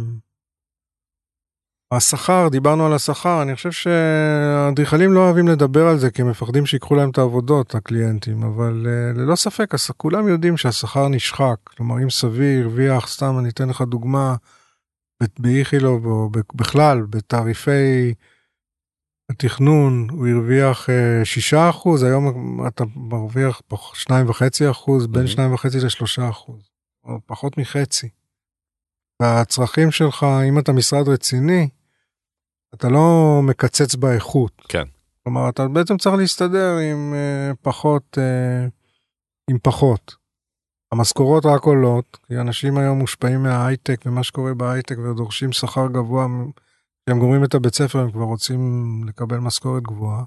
[1.92, 6.66] השכר, דיברנו על השכר, אני חושב שהאדריכלים לא אוהבים לדבר על זה כי הם מפחדים
[6.66, 11.56] שיקחו להם את העבודות, הקליינטים, אבל ללא ספק, כולם יודעים שהשכר נשחק.
[11.64, 14.36] כלומר, אם סביר הרוויח, סתם אני אתן לך דוגמה,
[15.40, 18.14] באיכילוב או בכלל, בתעריפי
[19.32, 25.30] התכנון, הוא הרוויח uh, 6%, היום אתה מרוויח פח- 2.5%, בין Mhm.
[25.30, 26.52] 2.5 ל-3%,
[27.04, 28.10] או פחות מחצי.
[29.22, 31.70] והצרכים שלך, אם אתה משרד רציני,
[32.74, 34.52] אתה לא מקצץ באיכות.
[34.70, 34.84] כן.
[35.24, 38.70] כלומר, אתה בעצם צריך להסתדר עם uh, פחות, uh,
[39.50, 40.16] עם פחות.
[40.92, 46.28] המשכורות רק עולות, כי אנשים היום מושפעים מההייטק ומה שקורה בהייטק ודורשים שכר גבוה.
[47.06, 50.24] כשהם גומרים את הבית ספר הם כבר רוצים לקבל משכורת גבוהה.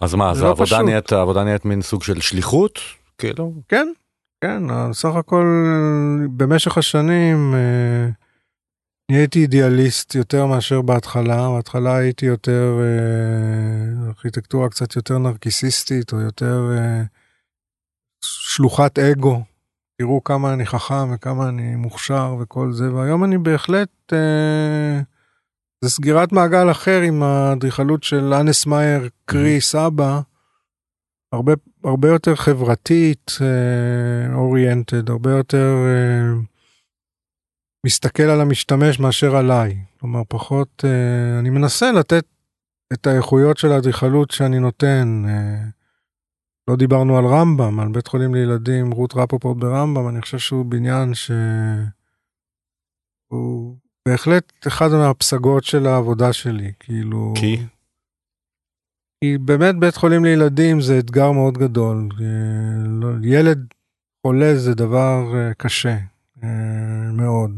[0.00, 0.82] אז מה אז לא העבודה.
[0.82, 2.78] נהיית העבודה נהיית מין סוג של שליחות
[3.18, 3.88] כאילו כן,
[4.40, 4.62] כן,
[4.92, 5.46] סך הכל
[6.36, 8.08] במשך השנים אה,
[9.10, 16.70] נהייתי אידיאליסט יותר מאשר בהתחלה, בהתחלה הייתי יותר אה, ארכיטקטורה קצת יותר נרקיסיסטית או יותר
[16.76, 17.02] אה,
[18.24, 19.42] שלוחת אגו.
[20.00, 25.00] תראו כמה אני חכם וכמה אני מוכשר וכל זה, והיום אני בהחלט, אה,
[25.84, 30.20] זה סגירת מעגל אחר עם האדריכלות של אנס מאייר, קרי סבא.
[31.32, 31.52] הרבה,
[31.84, 33.30] הרבה יותר חברתית
[34.34, 36.40] אוריינטד, הרבה יותר אה,
[37.86, 39.78] מסתכל על המשתמש מאשר עליי.
[40.00, 42.24] כלומר, פחות, אה, אני מנסה לתת
[42.92, 45.22] את האיכויות של האדריכלות שאני נותן.
[45.28, 45.64] אה,
[46.68, 51.14] לא דיברנו על רמב"ם, על בית חולים לילדים, רות רפופורט ברמב"ם, אני חושב שהוא בניין
[51.14, 51.88] שהוא
[54.08, 57.34] בהחלט אחד מהפסגות של העבודה שלי, כאילו...
[57.36, 57.58] כי
[59.20, 62.08] כי באמת בית חולים לילדים זה אתגר מאוד גדול.
[62.20, 62.26] אה,
[62.86, 63.66] לא- ילד
[64.22, 65.96] חולה זה דבר אה, קשה
[66.44, 67.50] אה, מאוד.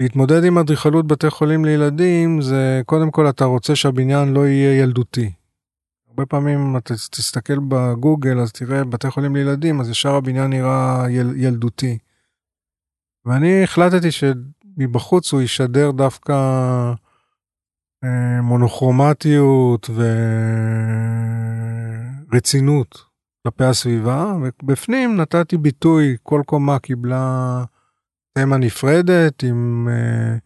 [0.00, 5.32] ולהתמודד עם אדריכלות בתי חולים לילדים זה קודם כל אתה רוצה שהבניין לא יהיה ילדותי.
[6.08, 11.32] הרבה פעמים אתה תסתכל בגוגל אז תראה בתי חולים לילדים אז ישר הבניין נראה יל,
[11.36, 11.98] ילדותי.
[13.24, 14.08] ואני החלטתי
[14.76, 16.32] שמבחוץ הוא ישדר דווקא
[18.04, 19.90] אה, מונוכרומטיות
[22.30, 27.64] ורצינות כלפי הסביבה, ובפנים נתתי ביטוי, כל קומה קיבלה
[28.38, 30.36] תמה נפרדת עם אה,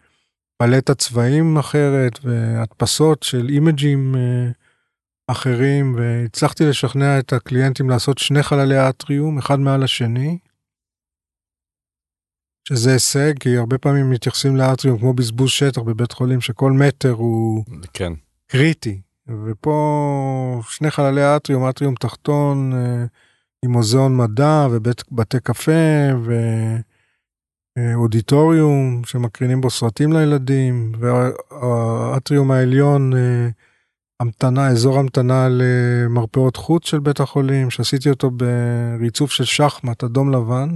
[0.56, 4.50] פלטת צבעים אחרת והדפסות של אימג'ים אה,
[5.26, 10.38] אחרים, והצלחתי לשכנע את הקליינטים לעשות שני חללי אטריום, אחד מעל השני.
[12.68, 17.64] שזה הישג, כי הרבה פעמים מתייחסים לאטריום כמו בזבוז שטח בבית חולים, שכל מטר הוא
[17.92, 18.12] כן
[18.46, 19.00] קריטי.
[19.46, 23.04] ופה שני חללי אטריום, אטריום תחתון אה,
[23.64, 26.09] עם מוזיאון מדע ובתי קפה
[27.76, 33.48] ואודיטוריום שמקרינים בו סרטים לילדים, והאטריום העליון, אה,
[34.20, 40.68] המתנה, אזור המתנה למרפאות חוץ של בית החולים, שעשיתי אותו בריצוף של שחמט אדום לבן.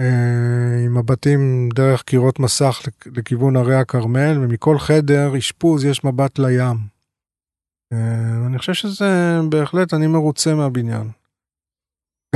[0.00, 6.38] אה, עם מבטים דרך קירות מסך לכ- לכיוון הרי הכרמל, ומכל חדר אשפוז יש מבט
[6.38, 6.76] לים.
[7.92, 9.06] אה, אני חושב שזה
[9.50, 11.10] בהחלט, אני מרוצה מהבניין.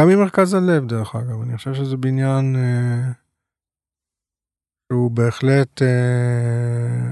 [0.00, 3.12] גם ממרכז הלב, דרך אגב, אני חושב שזה בניין אה,
[4.92, 5.82] שהוא בהחלט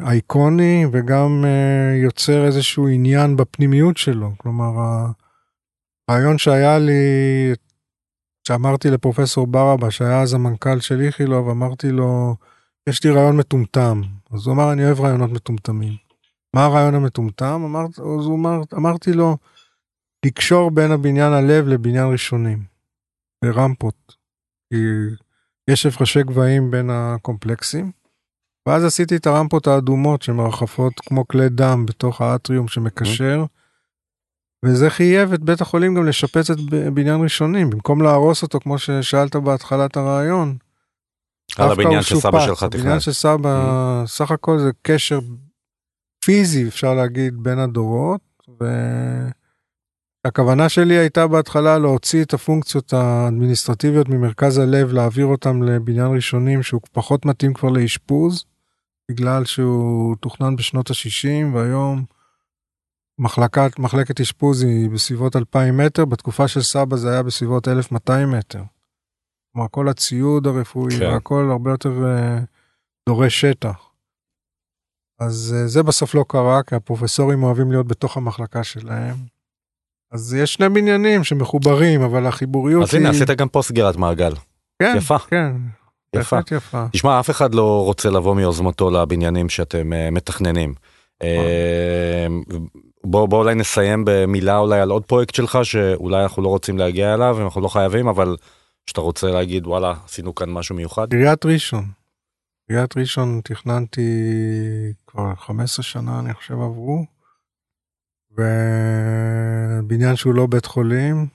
[0.07, 1.45] אייקוני, וגם
[2.03, 4.31] יוצר איזשהו עניין בפנימיות שלו.
[4.39, 4.71] כלומר,
[6.09, 6.93] הרעיון שהיה לי,
[8.49, 12.37] שאמרתי לפרופסור ברבה, שהיה אז המנכ"ל של איכילוב, אמרתי לו,
[12.89, 14.01] יש לי רעיון מטומטם.
[14.33, 15.93] אז הוא אמר, אני אוהב רעיונות מטומטמים.
[16.57, 17.63] מה הרעיון המטומטם?
[17.65, 19.37] אמר, אז הוא אמר, אמרתי לו,
[20.27, 22.63] לקשור בין הבניין הלב לבניין ראשונים.
[23.45, 24.15] ברמפות.
[24.73, 24.77] כי
[25.71, 27.93] יש הפרשי גבהים בין הקומפלקסים.
[28.69, 33.45] ואז עשיתי את הרמפות האדומות שמרחפות כמו כלי דם בתוך האטריום שמקשר.
[34.65, 36.59] וזה חייב את בית החולים גם לשפץ את
[36.95, 40.57] בניין ראשונים במקום להרוס אותו כמו ששאלת בהתחלת הרעיון.
[41.59, 42.81] על הבניין שסבא שלך תכנן.
[42.81, 44.09] הבניין של סבא mm-hmm.
[44.09, 45.21] סך הכל זה קשר
[46.25, 48.21] פיזי אפשר להגיד בין הדורות.
[50.25, 56.81] והכוונה שלי הייתה בהתחלה להוציא את הפונקציות האדמיניסטרטיביות ממרכז הלב להעביר אותם לבניין ראשונים שהוא
[56.93, 58.45] פחות מתאים כבר לאשפוז.
[59.11, 62.05] בגלל שהוא תוכנן בשנות ה-60 והיום
[63.19, 68.63] מחלקת, מחלקת אשפוז היא בסביבות 2,000 מטר, בתקופה של סבא זה היה בסביבות 1,200 מטר.
[69.53, 71.07] כלומר כל הציוד הרפואי כן.
[71.07, 72.45] והכל הרבה יותר uh,
[73.09, 73.91] דורש שטח.
[75.21, 79.17] אז uh, זה בסוף לא קרה כי הפרופסורים אוהבים להיות בתוך המחלקה שלהם.
[80.13, 83.01] אז יש שני בניינים שמחוברים אבל החיבוריות אז היא...
[83.01, 84.33] אז הנה עשית גם פה סגירת מעגל.
[84.83, 85.19] כן, יפה.
[85.19, 85.53] כן,
[86.17, 86.39] יפה.
[86.57, 86.87] יפה.
[86.93, 90.75] תשמע, אף אחד לא רוצה לבוא מיוזמתו לבניינים שאתם uh, מתכננים.
[93.05, 97.15] בוא, בוא אולי נסיים במילה אולי על עוד פרויקט שלך שאולי אנחנו לא רוצים להגיע
[97.15, 98.37] אליו אנחנו לא חייבים אבל
[98.87, 101.13] שאתה רוצה להגיד וואלה עשינו כאן משהו מיוחד.
[101.13, 101.85] עיריית ראשון.
[102.69, 104.11] עיריית ראשון תכננתי
[105.07, 107.05] כבר 15 שנה אני חושב עברו.
[108.31, 111.27] ובניין שהוא לא בית חולים.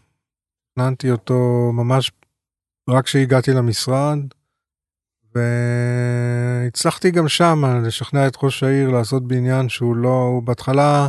[0.72, 2.12] תכננתי אותו ממש
[2.90, 4.20] רק כשהגעתי למשרד.
[5.36, 11.08] והצלחתי גם שם לשכנע את ראש העיר לעשות בניין שהוא לא, הוא בהתחלה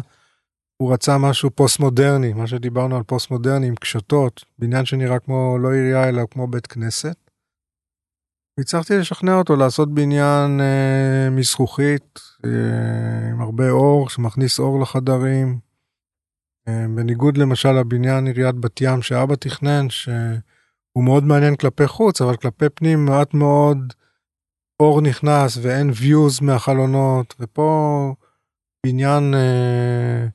[0.82, 5.58] הוא רצה משהו פוסט מודרני, מה שדיברנו על פוסט מודרני עם קשתות, בניין שנראה כמו
[5.58, 7.16] לא עירייה אלא כמו בית כנסת.
[8.60, 15.58] הצלחתי לשכנע אותו לעשות בניין אה, מזכוכית אה, עם הרבה אור שמכניס אור לחדרים.
[16.68, 22.36] אה, בניגוד למשל לבניין עיריית בת ים שאבא תכנן שהוא מאוד מעניין כלפי חוץ אבל
[22.36, 23.92] כלפי פנים מעט מאוד
[24.80, 28.14] אור נכנס ואין views מהחלונות ופה
[28.86, 30.26] בניין אה,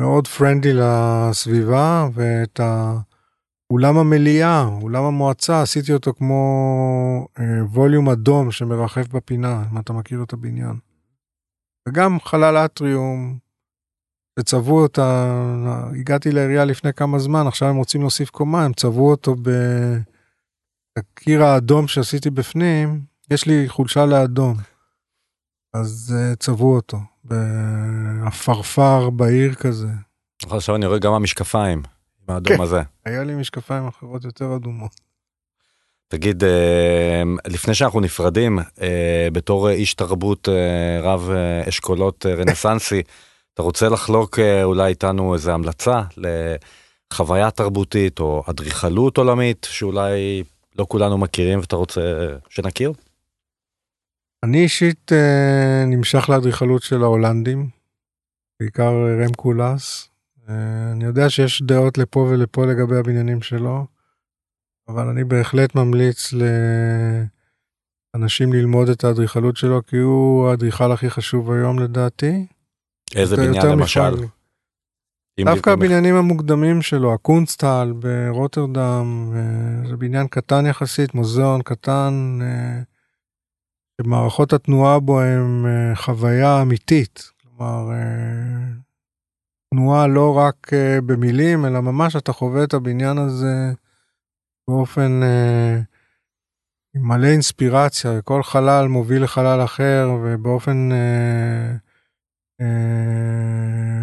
[0.00, 9.08] מאוד פרנדלי לסביבה ואת האולם המליאה אולם המועצה עשיתי אותו כמו אה, ווליום אדום שמרחף
[9.08, 10.76] בפינה אם אתה מכיר את הבניין.
[11.88, 13.38] וגם חלל אטריום.
[14.38, 15.26] וצבעו אותה
[16.00, 19.36] הגעתי לעירייה לפני כמה זמן עכשיו הם רוצים להוסיף קומה הם צבעו אותו
[20.98, 24.56] בקיר האדום שעשיתי בפנים יש לי חולשה לאדום.
[25.74, 29.88] אז uh, צבעו אותו בעפרפר בעיר כזה.
[30.50, 31.82] עכשיו אני רואה גם המשקפיים
[32.22, 32.82] עם האדום כן, הזה.
[33.04, 34.90] היה לי משקפיים אחרות יותר אדומות.
[36.08, 40.48] תגיד אה, לפני שאנחנו נפרדים אה, בתור איש תרבות
[41.02, 41.30] רב
[41.68, 43.02] אשכולות רנסנסי
[43.54, 46.02] אתה רוצה לחלוק אולי איתנו איזה המלצה
[47.12, 50.42] לחוויה תרבותית או אדריכלות עולמית שאולי
[50.78, 52.00] לא כולנו מכירים ואתה רוצה
[52.48, 52.92] שנכיר?
[54.46, 57.68] אני אישית אה, נמשך לאדריכלות של ההולנדים,
[58.60, 60.08] בעיקר רם קולס.
[60.48, 60.54] אה,
[60.92, 63.86] אני יודע שיש דעות לפה ולפה לגבי הבניינים שלו,
[64.88, 66.32] אבל אני בהחלט ממליץ
[68.14, 72.46] לאנשים ללמוד את האדריכלות שלו, כי הוא האדריכל הכי חשוב היום לדעתי.
[73.14, 74.14] איזה בניין למשל?
[75.40, 82.38] דווקא הבניינים המוקדמים שלו, הקונסטל ברוטרדם, אה, זה בניין קטן יחסית, מוזיאון קטן.
[84.02, 87.32] שמערכות התנועה בו הם אה, חוויה אמיתית.
[87.42, 88.72] כלומר, אה,
[89.70, 93.72] תנועה לא רק אה, במילים, אלא ממש אתה חווה את הבניין הזה
[94.68, 95.20] באופן
[96.94, 100.88] מלא אינספירציה, וכל חלל מוביל לחלל אחר, ובאופן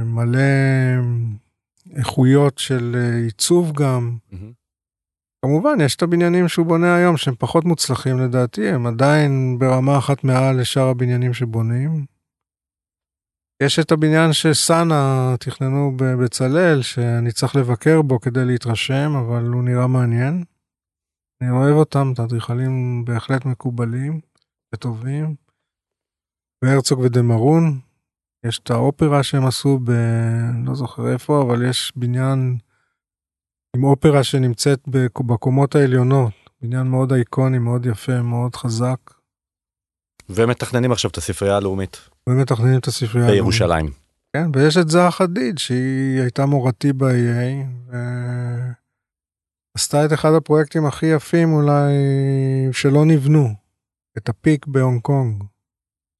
[0.06, 0.39] מלא
[1.95, 4.17] איכויות של עיצוב גם.
[5.45, 10.23] כמובן יש את הבניינים שהוא בונה היום שהם פחות מוצלחים לדעתי הם עדיין ברמה אחת
[10.23, 12.06] מעל לשאר הבניינים שבונים.
[13.63, 19.88] יש את הבניין שסאנה תכננו בבצלאל שאני צריך לבקר בו כדי להתרשם אבל הוא נראה
[19.88, 20.43] מעניין.
[21.41, 24.20] אני אוהב אותם את האדריכלים בהחלט מקובלים
[24.74, 25.36] וטובים.
[26.65, 27.80] והרצוג ודמרון
[28.45, 29.91] יש את האופרה שהם עשו ב...
[30.65, 32.57] לא זוכר איפה אבל יש בניין.
[33.76, 34.80] עם אופרה שנמצאת
[35.26, 38.97] בקומות העליונות, בניין מאוד אייקוני, מאוד יפה, מאוד חזק.
[40.30, 42.09] ומתכננים עכשיו את הספרייה הלאומית.
[42.30, 43.41] ומתכננים את הספרייה הלאומית.
[43.41, 43.91] בירושלים.
[44.34, 47.93] כן, ויש את זעה חדיד שהיא הייתה מורתי ב-EA,
[49.76, 51.93] ועשתה את אחד הפרויקטים הכי יפים אולי
[52.71, 53.49] שלא נבנו.
[54.17, 55.43] את ה Peak בהונג קונג.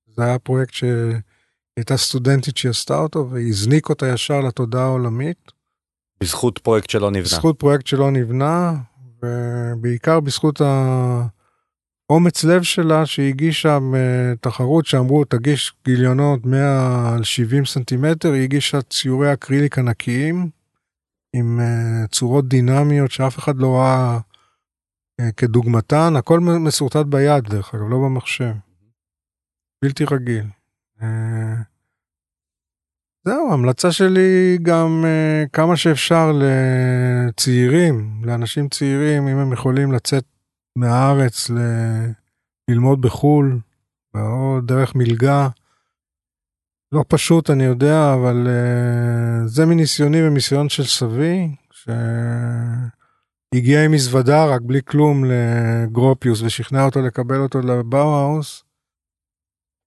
[0.08, 5.52] זה היה פרויקט שהייתה סטודנטית שעשתה אותו והזניק אותה ישר לתודעה העולמית.
[6.24, 7.24] בזכות פרויקט שלא נבנה.
[7.24, 8.74] בזכות פרויקט שלא נבנה,
[9.24, 10.62] ובעיקר בזכות
[12.10, 13.78] האומץ לב שלה שהגישה
[14.42, 20.50] תחרות שאמרו תגיש גיליונות 100 על 70 סנטימטר, היא הגישה ציורי אקריליק ענקיים
[21.36, 24.20] עם אה, צורות דינמיות שאף אחד לא ראה
[25.20, 28.54] אה, כדוגמתן, הכל מסורטט ביד דרך אגב, לא במחשב.
[29.84, 30.46] בלתי רגיל.
[33.26, 40.24] זהו, המלצה שלי גם uh, כמה שאפשר לצעירים, לאנשים צעירים, אם הם יכולים לצאת
[40.76, 41.58] מהארץ ל...
[42.70, 43.60] ללמוד בחו"ל,
[44.16, 45.50] או דרך מלגה.
[46.92, 51.56] לא פשוט, אני יודע, אבל uh, זה מניסיוני ומניסיון של סבי,
[53.54, 58.64] שהגיע עם מזוודה רק בלי כלום לגרופיוס ושכנע אותו לקבל אותו לבאוהאוס.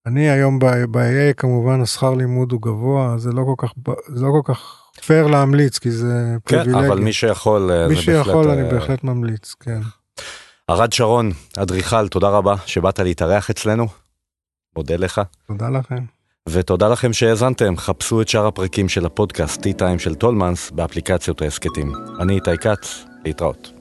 [0.07, 3.73] אני היום ב-AA כמובן השכר לימוד הוא גבוה, זה לא כל כך,
[4.07, 6.81] זה לא כל כך פייר להמליץ, כי זה פריבילגיה.
[6.81, 9.81] כן, אבל מי שיכול, אה, מי שיכול אני אה, בהחלט ממליץ, כן.
[10.71, 13.87] ארד שרון, אדריכל, תודה רבה שבאת להתארח אצלנו.
[14.77, 15.21] מודה לך.
[15.47, 16.05] תודה לכם.
[16.49, 21.93] ותודה לכם שהאזנתם, חפשו את שאר הפרקים של הפודקאסט T-Time של טולמנס באפליקציות ההסכתים.
[22.21, 23.76] אני איתי כץ, להתראות.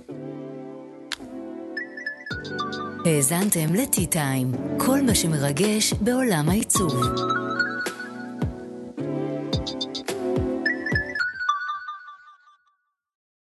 [3.05, 6.93] האזנתם לטי טיים, כל מה שמרגש בעולם העיצוב.